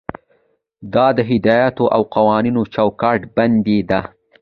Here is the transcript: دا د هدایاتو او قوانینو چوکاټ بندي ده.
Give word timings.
دا 0.93 1.07
د 1.17 1.19
هدایاتو 1.31 1.83
او 1.95 2.01
قوانینو 2.15 2.61
چوکاټ 2.73 3.21
بندي 3.35 3.79
ده. 3.89 4.01